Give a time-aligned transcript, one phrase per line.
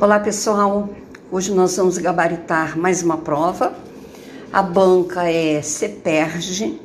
[0.00, 0.88] Olá pessoal,
[1.28, 3.74] hoje nós vamos gabaritar mais uma prova.
[4.52, 6.80] A banca é CEPERG,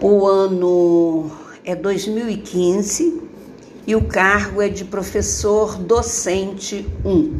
[0.00, 1.30] o ano
[1.62, 3.22] é 2015
[3.86, 7.38] e o cargo é de professor docente 1.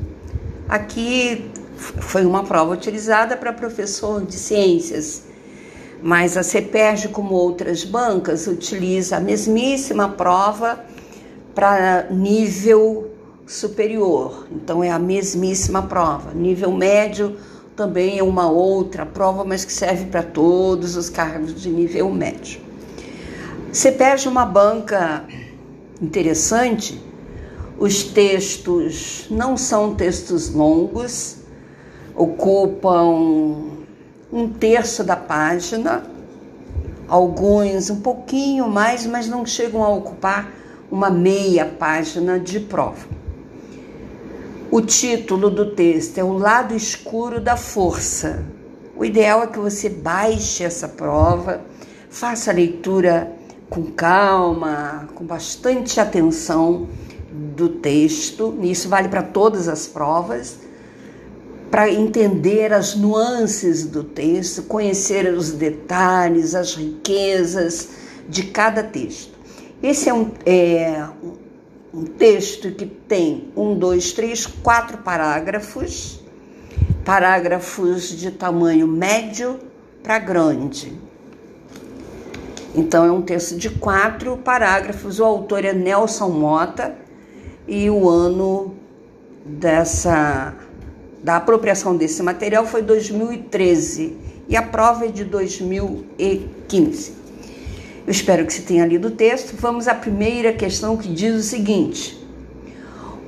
[0.68, 5.22] Aqui foi uma prova utilizada para professor de ciências,
[6.02, 10.84] mas a CEPERG, como outras bancas, utiliza a mesmíssima prova
[11.54, 13.09] para nível
[13.50, 14.46] superior.
[14.52, 16.32] Então é a mesmíssima prova.
[16.32, 17.36] Nível médio
[17.74, 22.60] também é uma outra prova, mas que serve para todos os cargos de nível médio.
[23.72, 25.24] Você perde uma banca
[26.00, 27.00] interessante.
[27.76, 31.38] Os textos não são textos longos,
[32.14, 33.80] ocupam
[34.32, 36.04] um terço da página,
[37.08, 40.52] alguns um pouquinho mais, mas não chegam a ocupar
[40.90, 43.19] uma meia página de prova.
[44.72, 48.44] O título do texto é O Lado Escuro da Força.
[48.96, 51.60] O ideal é que você baixe essa prova,
[52.08, 53.32] faça a leitura
[53.68, 56.88] com calma, com bastante atenção
[57.32, 58.56] do texto.
[58.62, 60.60] Isso vale para todas as provas,
[61.68, 67.88] para entender as nuances do texto, conhecer os detalhes, as riquezas
[68.28, 69.36] de cada texto.
[69.82, 71.08] Esse é um, é,
[71.92, 76.20] um texto que tem um, dois, três, quatro parágrafos,
[77.04, 79.58] parágrafos de tamanho médio
[80.02, 80.92] para grande.
[82.74, 85.18] Então é um texto de quatro parágrafos.
[85.18, 86.94] O autor é Nelson Mota
[87.66, 88.76] e o ano
[89.44, 90.54] dessa
[91.22, 94.16] da apropriação desse material foi 2013
[94.48, 97.19] e a prova é de 2015.
[98.10, 99.54] Eu espero que você tenha lido o texto.
[99.56, 102.20] Vamos à primeira questão que diz o seguinte: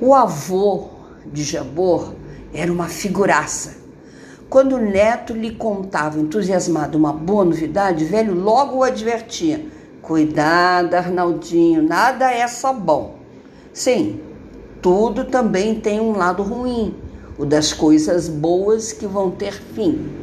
[0.01, 0.89] O avô
[1.25, 2.13] de Jabor
[2.53, 3.77] era uma figuraça.
[4.49, 9.65] Quando o neto lhe contava entusiasmado uma boa novidade, o velho logo o advertia:
[10.01, 13.19] Cuidado, Arnaldinho, nada é só bom.
[13.71, 14.19] Sim,
[14.81, 16.93] tudo também tem um lado ruim,
[17.37, 20.22] o das coisas boas que vão ter fim.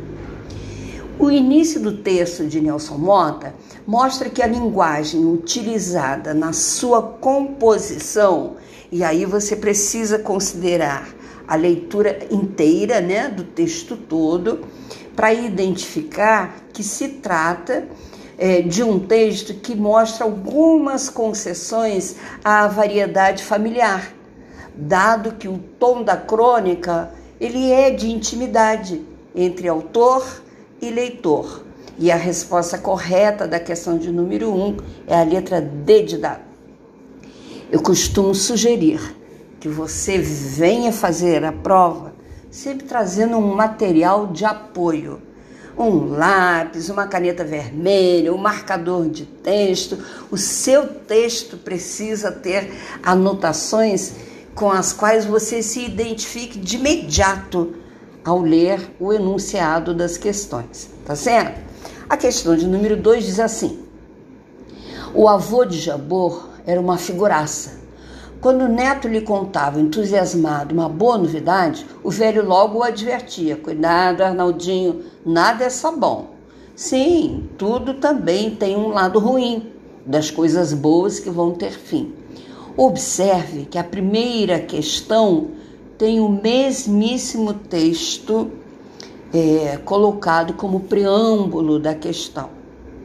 [1.20, 3.54] O início do texto de Nelson Mota
[3.86, 8.56] mostra que a linguagem utilizada na sua composição,
[8.90, 11.14] e aí você precisa considerar
[11.46, 14.60] a leitura inteira né, do texto todo,
[15.14, 17.86] para identificar que se trata
[18.38, 24.14] é, de um texto que mostra algumas concessões à variedade familiar,
[24.74, 29.02] dado que o tom da crônica ele é de intimidade
[29.34, 30.49] entre autor e
[30.88, 31.64] leitor.
[31.98, 34.76] E a resposta correta da questão de número 1 um
[35.06, 36.40] é a letra D de dado.
[37.70, 39.16] Eu costumo sugerir
[39.60, 42.14] que você venha fazer a prova
[42.50, 45.22] sempre trazendo um material de apoio.
[45.78, 49.98] Um lápis, uma caneta vermelha, um marcador de texto.
[50.30, 54.12] O seu texto precisa ter anotações
[54.54, 57.74] com as quais você se identifique de imediato
[58.24, 61.60] ao ler o enunciado das questões, tá certo?
[62.08, 63.78] A questão de número 2 diz assim:
[65.14, 67.78] O avô de Jabor era uma figuraça.
[68.40, 74.22] Quando o neto lhe contava, entusiasmado, uma boa novidade, o velho logo o advertia: Cuidado,
[74.22, 76.30] Arnaldinho, nada é só bom.
[76.74, 79.70] Sim, tudo também tem um lado ruim,
[80.06, 82.14] das coisas boas que vão ter fim.
[82.76, 85.48] Observe que a primeira questão
[86.00, 88.50] tem o mesmíssimo texto
[89.34, 92.48] é, colocado como preâmbulo da questão,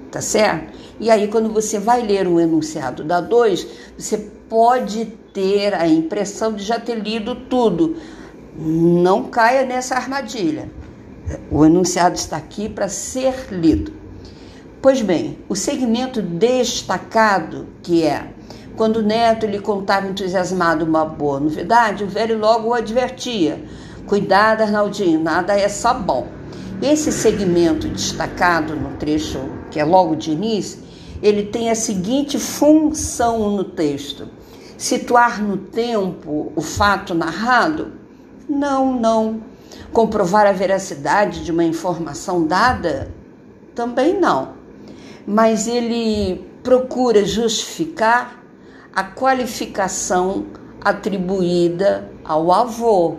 [0.10, 0.72] tá certo?
[0.98, 3.68] E aí, quando você vai ler o enunciado da 2,
[3.98, 4.18] você
[4.48, 7.98] pode ter a impressão de já ter lido tudo.
[8.58, 10.72] Não caia nessa armadilha.
[11.52, 13.92] O enunciado está aqui para ser lido.
[14.82, 18.35] Pois bem, o segmento destacado, que é
[18.76, 23.64] quando o neto lhe contava entusiasmado uma boa novidade, o velho logo o advertia:
[24.06, 26.28] Cuidado, Arnaldinho, nada é só bom.
[26.82, 29.40] Esse segmento destacado no trecho
[29.72, 30.84] que é logo de início,
[31.22, 34.28] ele tem a seguinte função no texto:
[34.78, 37.94] situar no tempo o fato narrado?
[38.48, 39.42] Não, não.
[39.92, 43.12] Comprovar a veracidade de uma informação dada?
[43.74, 44.50] Também não.
[45.26, 48.45] Mas ele procura justificar
[48.96, 50.46] a qualificação
[50.82, 53.18] atribuída ao avô,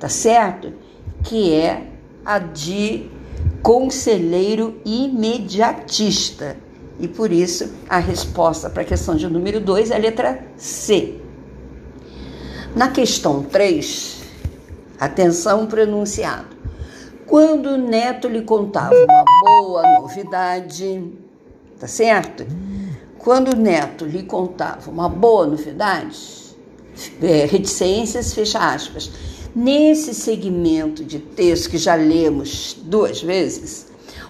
[0.00, 0.72] tá certo?
[1.22, 1.88] Que é
[2.24, 3.10] a de
[3.62, 6.56] conselheiro imediatista.
[6.98, 11.20] E por isso a resposta para a questão de número 2 é a letra C.
[12.74, 14.22] Na questão 3,
[14.98, 16.54] atenção pronunciado.
[17.26, 21.12] Quando o neto lhe contava uma boa novidade,
[21.78, 22.46] tá certo?
[23.24, 26.54] Quando o neto lhe contava uma boa novidade,
[27.22, 29.10] é, reticências, fecha aspas.
[29.56, 33.86] Nesse segmento de texto que já lemos duas vezes,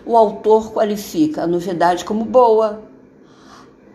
[0.06, 2.84] o autor qualifica a novidade como boa.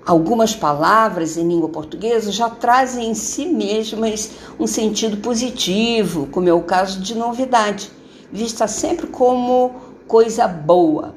[0.05, 6.53] Algumas palavras em língua portuguesa já trazem em si mesmas um sentido positivo, como é
[6.53, 7.89] o caso de novidade,
[8.29, 9.71] vista sempre como
[10.05, 11.15] coisa boa.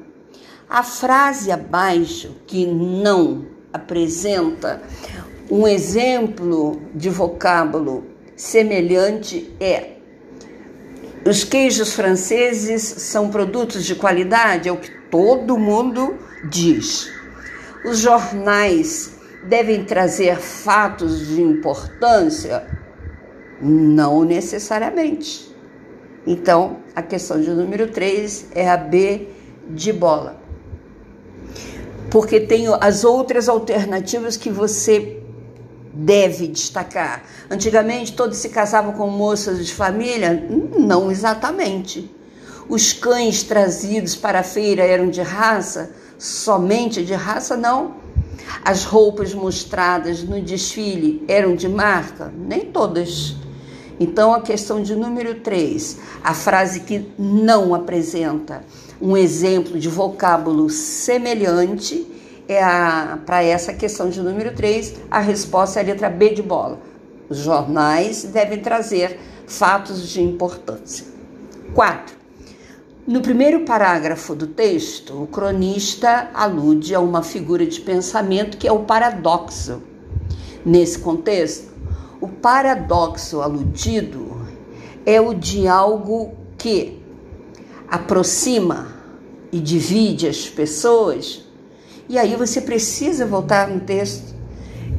[0.69, 4.81] A frase abaixo, que não apresenta
[5.49, 8.05] um exemplo de vocábulo
[8.35, 9.93] semelhante é
[11.25, 16.17] os queijos franceses são produtos de qualidade, é o que todo mundo
[16.49, 17.09] diz.
[17.85, 19.15] Os jornais
[19.45, 22.67] devem trazer fatos de importância?
[23.61, 25.49] Não necessariamente.
[26.27, 29.29] Então, a questão de número 3 é a B
[29.69, 30.42] de bola.
[32.13, 35.19] Porque tem as outras alternativas que você
[35.91, 37.23] deve destacar.
[37.49, 40.47] Antigamente todos se casavam com moças de família?
[40.77, 42.07] Não exatamente.
[42.69, 45.89] Os cães trazidos para a feira eram de raça?
[46.19, 47.57] Somente de raça?
[47.57, 47.95] Não.
[48.63, 52.31] As roupas mostradas no desfile eram de marca?
[52.37, 53.35] Nem todas.
[54.03, 58.61] Então, a questão de número 3, a frase que não apresenta
[59.01, 62.05] um exemplo de vocábulo semelhante
[62.45, 62.59] é
[63.25, 66.81] para essa questão de número 3, a resposta é a letra B de bola.
[67.29, 69.17] Os jornais devem trazer
[69.47, 71.05] fatos de importância.
[71.73, 72.13] 4.
[73.07, 78.71] No primeiro parágrafo do texto, o cronista alude a uma figura de pensamento que é
[78.71, 79.81] o paradoxo.
[80.65, 81.72] Nesse contexto,
[82.23, 84.47] o paradoxo aludido
[85.05, 87.01] é o de algo que
[87.89, 88.87] aproxima
[89.51, 91.43] e divide as pessoas
[92.07, 94.33] e aí você precisa voltar no texto,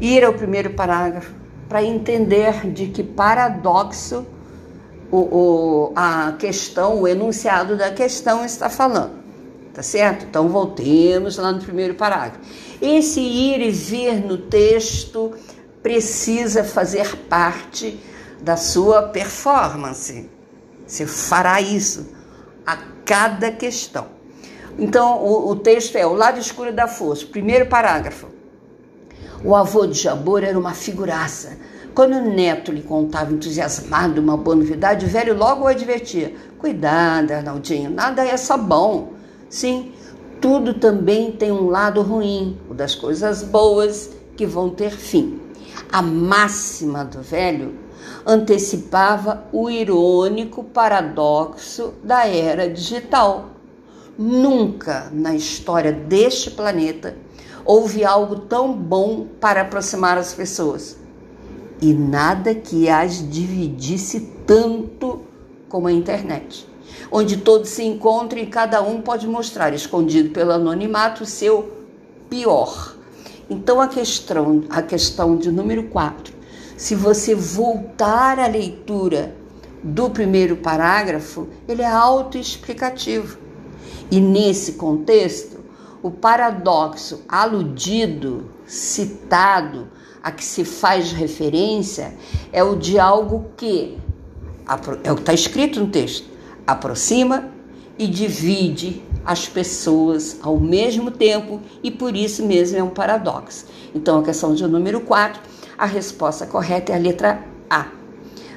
[0.00, 1.35] ir ao primeiro parágrafo,
[1.69, 4.27] para entender de que paradoxo
[5.11, 9.25] o, o, a questão, o enunciado da questão está falando.
[9.73, 10.27] Tá certo?
[10.29, 12.38] Então voltemos lá no primeiro parágrafo.
[12.82, 15.32] Esse ir e vir no texto
[15.85, 18.01] precisa fazer parte
[18.41, 20.31] da sua performance.
[20.87, 22.09] Você fará isso
[22.67, 24.07] a cada questão.
[24.79, 28.29] Então, o, o texto é O Lado Escuro da Força, primeiro parágrafo.
[29.45, 31.59] O avô de Jabor era uma figuraça.
[31.95, 37.33] Quando o neto lhe contava entusiasmado uma boa novidade, o velho logo o advertia: Cuidado,
[37.33, 39.13] Arnaldinho, nada é só bom.
[39.51, 39.93] Sim,
[40.41, 45.44] tudo também tem um lado ruim, o das coisas boas que vão ter fim.
[45.94, 47.79] A máxima do velho
[48.26, 53.50] antecipava o irônico paradoxo da era digital.
[54.19, 57.17] Nunca na história deste planeta
[57.64, 60.96] houve algo tão bom para aproximar as pessoas.
[61.81, 65.20] E nada que as dividisse tanto
[65.69, 66.69] como a internet,
[67.08, 71.73] onde todos se encontram e cada um pode mostrar, escondido pelo anonimato, o seu
[72.29, 72.94] pior.
[73.49, 76.35] Então a questão, a questão de número 4,
[76.76, 79.35] se você voltar à leitura
[79.82, 83.39] do primeiro parágrafo, ele é autoexplicativo.
[84.10, 85.58] E nesse contexto,
[86.03, 89.89] o paradoxo aludido, citado,
[90.22, 92.15] a que se faz referência,
[92.51, 93.98] é o de algo que,
[95.03, 96.29] é o que está escrito no texto,
[96.67, 97.51] aproxima
[97.98, 103.67] e divide as pessoas ao mesmo tempo e por isso mesmo é um paradoxo.
[103.95, 105.41] Então, a questão de número 4,
[105.79, 107.87] a resposta correta é a letra A.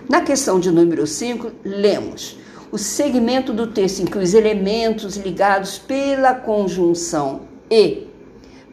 [0.09, 2.37] Na questão de número 5, lemos:
[2.71, 8.07] o segmento do texto em que os elementos ligados pela conjunção e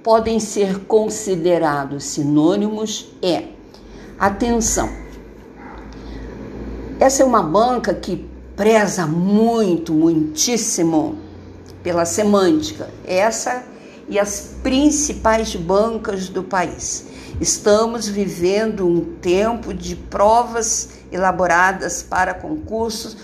[0.02, 3.44] podem ser considerados sinônimos é
[4.18, 4.88] atenção.
[7.00, 8.24] Essa é uma banca que
[8.54, 11.18] preza muito, muitíssimo
[11.84, 12.88] pela semântica.
[13.06, 13.62] Essa
[14.08, 17.06] e as principais bancas do país.
[17.40, 23.16] Estamos vivendo um tempo de provas elaboradas para concursos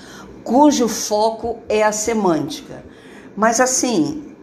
[0.45, 2.85] cujo foco é a semântica.
[3.37, 4.35] Mas assim,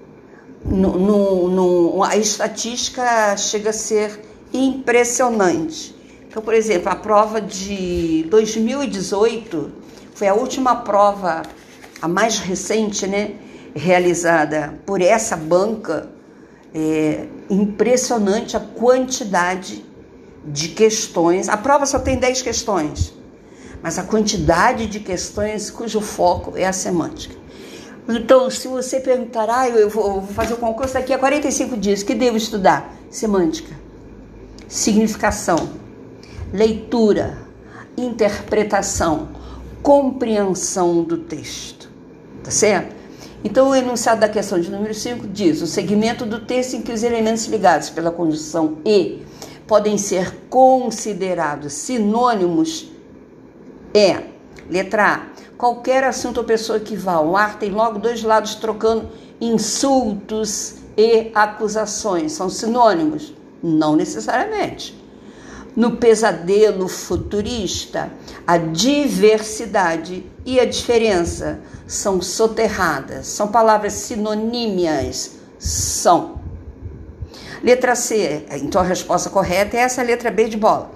[0.66, 4.22] no, no, no, a estatística chega a ser
[4.54, 5.96] impressionante.
[6.28, 9.72] Então, por exemplo, a prova de 2018
[10.14, 11.44] foi a última prova,
[12.02, 13.36] a mais recente, né,
[13.78, 16.10] realizada por essa banca.
[16.74, 19.86] É impressionante a quantidade
[20.46, 21.48] de questões.
[21.48, 23.18] A prova só tem 10 questões
[23.82, 27.36] mas a quantidade de questões cujo foco é a semântica.
[28.10, 32.16] Então, se você perguntar, ah, eu vou fazer o concurso daqui a 45 dias, que
[32.16, 32.94] devo estudar?
[33.10, 33.74] Semântica,
[34.68, 35.70] significação,
[36.54, 37.38] leitura,
[37.98, 39.30] interpretação,
[39.82, 41.90] compreensão do texto.
[42.44, 42.96] Tá certo?
[43.44, 46.92] Então, o enunciado da questão de número 5 diz: o segmento do texto em que
[46.92, 49.22] os elementos ligados pela conjunção e
[49.68, 52.90] podem ser considerados sinônimos
[53.94, 54.24] é,
[54.70, 55.22] letra A,
[55.58, 61.32] qualquer assunto ou pessoa que vá ao ar tem logo dois lados trocando insultos e
[61.34, 62.32] acusações.
[62.32, 63.34] São sinônimos?
[63.62, 64.98] Não necessariamente.
[65.76, 68.12] No pesadelo futurista,
[68.48, 76.40] a diversidade e a diferença são soterradas, são palavras sinonímias, são.
[77.62, 80.90] Letra C, então a resposta correta é essa letra B de bola.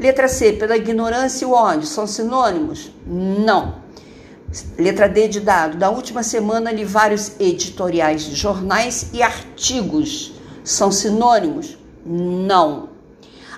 [0.00, 2.90] Letra C, pela ignorância e o ódio, são sinônimos?
[3.06, 3.76] Não.
[4.76, 5.78] Letra D de dado.
[5.78, 10.32] Da última semana li vários editoriais de jornais e artigos.
[10.64, 11.78] São sinônimos?
[12.04, 12.97] Não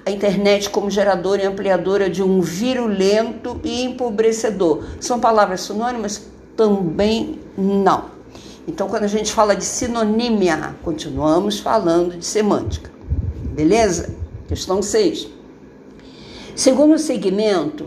[0.04, 4.85] a internet como geradora e ampliadora de um virulento e empobrecedor.
[5.00, 6.26] São palavras sinônimas?
[6.57, 8.07] Também não.
[8.66, 12.90] Então, quando a gente fala de sinonímia, continuamos falando de semântica.
[13.52, 14.14] Beleza?
[14.47, 15.28] Questão 6.
[16.54, 17.87] Segundo o segmento,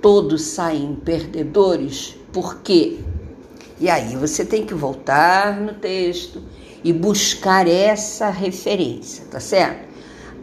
[0.00, 2.98] todos saem perdedores, por quê?
[3.80, 6.42] E aí você tem que voltar no texto
[6.84, 9.89] e buscar essa referência, tá certo?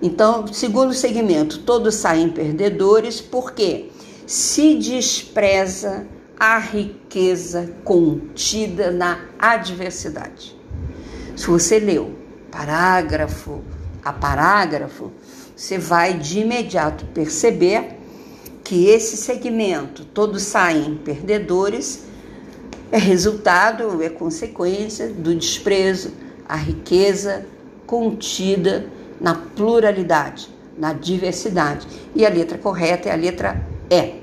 [0.02, 3.90] Então, segundo segmento, todos saem perdedores porque
[4.26, 6.06] se despreza
[6.40, 10.56] a riqueza contida na adversidade.
[11.36, 12.14] Se você leu
[12.52, 13.64] parágrafo
[14.04, 15.12] a parágrafo,
[15.56, 17.98] você vai de imediato perceber
[18.64, 22.04] que esse segmento, todos saem perdedores,
[22.92, 26.14] é resultado, é consequência do desprezo
[26.48, 27.46] à riqueza
[27.86, 28.86] contida
[29.20, 31.88] na pluralidade, na diversidade.
[32.16, 34.22] E a letra correta é a letra E.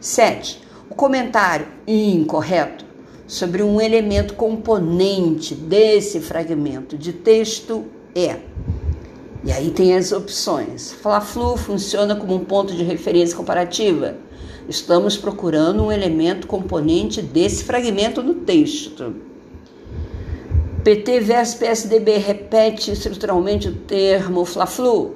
[0.00, 0.62] 7.
[0.90, 2.84] O comentário incorreto
[3.26, 8.36] sobre um elemento componente desse fragmento de texto é.
[9.44, 10.92] E aí tem as opções.
[10.92, 14.16] Fla-flu funciona como um ponto de referência comparativa.
[14.68, 19.14] Estamos procurando um elemento componente desse fragmento no texto.
[20.84, 25.14] PT versus PSDB repete estruturalmente o termo Fla-Flu?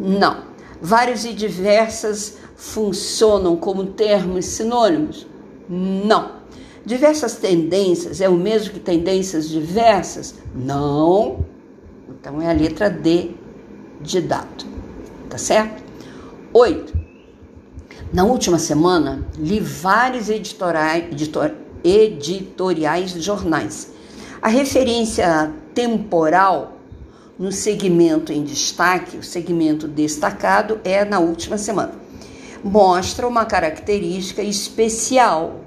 [0.00, 0.42] Não.
[0.82, 5.28] Vários e diversas funcionam como termos sinônimos?
[5.68, 6.42] Não.
[6.84, 10.34] Diversas tendências é o mesmo que tendências diversas?
[10.52, 11.44] Não.
[12.08, 13.30] Então é a letra D
[14.00, 14.66] de dado.
[15.30, 15.84] Tá certo?
[16.52, 16.92] 8.
[18.12, 21.52] Na última semana, li vários editoriais, editor,
[21.84, 23.94] editoriais de jornais
[24.44, 26.74] a referência temporal
[27.38, 31.92] no segmento em destaque, o segmento destacado, é na última semana.
[32.62, 35.60] Mostra uma característica especial,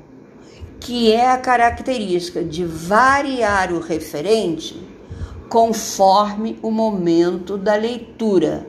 [0.80, 4.80] que é a característica de variar o referente
[5.50, 8.68] conforme o momento da leitura.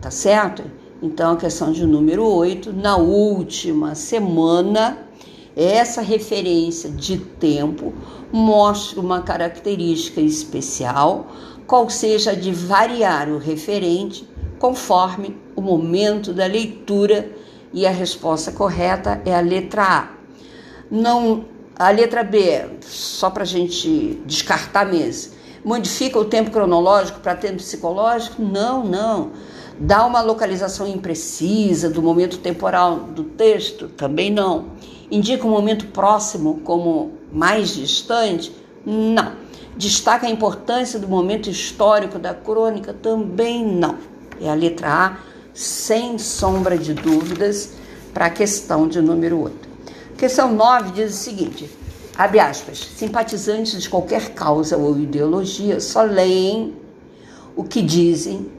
[0.00, 0.62] Tá certo?
[1.02, 5.05] Então, a questão de número 8, na última semana,
[5.56, 7.94] essa referência de tempo
[8.30, 11.28] mostra uma característica especial,
[11.66, 17.30] qual seja a de variar o referente conforme o momento da leitura
[17.72, 20.08] e a resposta correta é a letra A.
[20.90, 25.32] Não, a letra B, só para a gente descartar mesmo,
[25.64, 28.42] modifica o tempo cronológico para tempo psicológico?
[28.42, 29.32] Não, não.
[29.78, 33.88] Dá uma localização imprecisa do momento temporal do texto?
[33.88, 34.66] Também não.
[35.10, 38.52] Indica um momento próximo como mais distante?
[38.84, 39.32] Não.
[39.76, 42.92] Destaca a importância do momento histórico da crônica?
[42.92, 43.96] Também não.
[44.40, 45.16] É a letra A,
[45.54, 47.74] sem sombra de dúvidas,
[48.12, 49.68] para a questão de número 8.
[50.16, 51.70] Questão 9 diz o seguinte:
[52.16, 56.74] abre aspas, simpatizantes de qualquer causa ou ideologia só leem
[57.54, 58.50] o que dizem,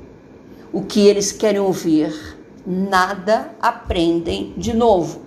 [0.72, 5.27] o que eles querem ouvir, nada aprendem de novo.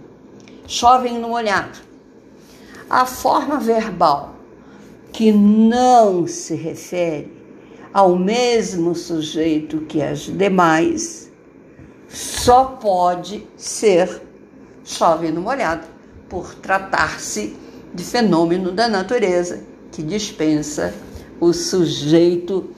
[0.71, 1.81] Chovem no molhado.
[2.89, 4.37] A forma verbal
[5.13, 7.37] que não se refere
[7.93, 11.29] ao mesmo sujeito que as demais
[12.09, 14.23] só pode ser
[14.85, 15.89] chove no molhado,
[16.29, 17.57] por tratar-se
[17.93, 20.95] de fenômeno da natureza que dispensa
[21.41, 22.71] o sujeito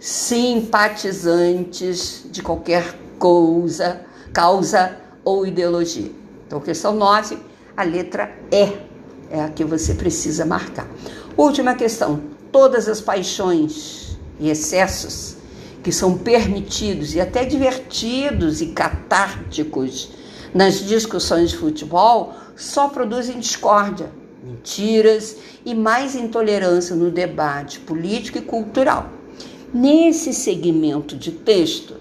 [0.00, 4.00] simpatizantes de qualquer coisa,
[4.32, 6.25] causa ou ideologia.
[6.46, 7.38] Então, questão 9,
[7.76, 8.72] a letra E
[9.30, 10.88] é a que você precisa marcar.
[11.36, 12.22] Última questão:
[12.52, 15.36] todas as paixões e excessos
[15.82, 20.10] que são permitidos e até divertidos e catárticos
[20.52, 24.10] nas discussões de futebol só produzem discórdia,
[24.42, 29.10] mentiras e mais intolerância no debate político e cultural.
[29.72, 31.96] Nesse segmento de texto,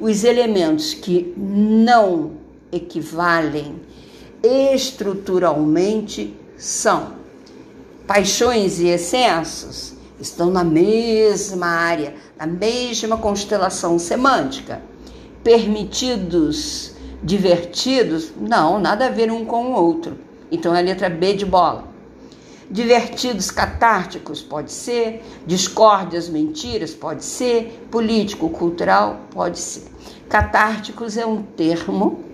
[0.00, 2.39] os elementos que não
[2.72, 3.80] equivalem
[4.42, 7.14] estruturalmente são
[8.06, 14.82] paixões e excessos estão na mesma área, na mesma constelação semântica.
[15.42, 20.18] Permitidos, divertidos, não, nada a ver um com o outro.
[20.52, 21.84] Então é a letra B de bola.
[22.70, 25.24] Divertidos, catárticos, pode ser.
[25.46, 27.86] Discórdias, mentiras, pode ser.
[27.90, 29.84] Político, cultural, pode ser.
[30.28, 32.29] Catárticos é um termo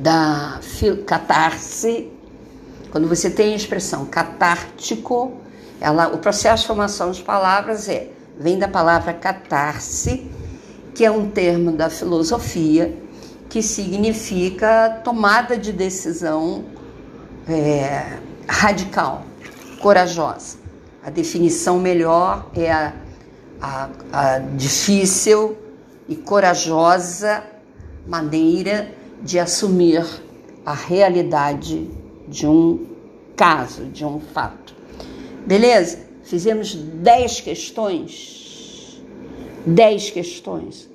[0.00, 0.60] da
[1.06, 2.12] catarse.
[2.90, 5.34] Quando você tem a expressão catártico,
[5.80, 10.30] ela, o processo de formação de palavras é vem da palavra catarse,
[10.94, 12.96] que é um termo da filosofia
[13.48, 16.64] que significa tomada de decisão
[17.48, 19.24] é, radical,
[19.80, 20.58] corajosa.
[21.02, 22.92] A definição melhor é a,
[23.60, 25.56] a, a difícil
[26.08, 27.42] e corajosa
[28.06, 28.90] maneira
[29.22, 30.04] de assumir
[30.64, 31.88] a realidade
[32.28, 32.86] de um
[33.36, 34.74] caso, de um fato.
[35.46, 36.00] Beleza?
[36.24, 39.00] Fizemos 10 questões.
[39.64, 40.88] 10 questões.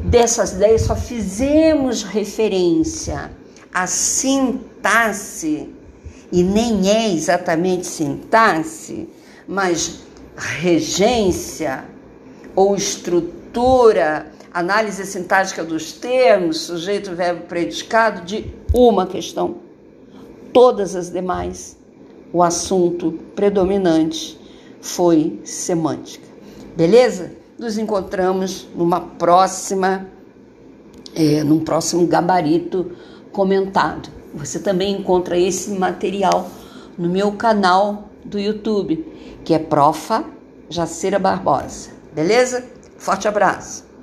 [0.00, 3.30] Dessas 10, só fizemos referência
[3.72, 5.68] à sintaxe,
[6.30, 9.08] e nem é exatamente sintaxe,
[9.46, 10.00] mas
[10.36, 11.84] regência
[12.54, 13.37] ou estrutura,
[14.52, 19.56] análise sintática dos termos, sujeito, verbo, predicado, de uma questão.
[20.52, 21.76] Todas as demais
[22.32, 24.38] o assunto predominante
[24.80, 26.26] foi semântica.
[26.76, 27.32] Beleza?
[27.58, 30.06] Nos encontramos numa próxima,
[31.14, 32.92] é, num próximo gabarito
[33.32, 34.08] comentado.
[34.34, 36.48] Você também encontra esse material
[36.96, 39.04] no meu canal do YouTube,
[39.44, 40.24] que é Profa
[40.68, 41.90] Jacira Barbosa.
[42.12, 42.64] Beleza?
[42.98, 43.87] Forte abraço!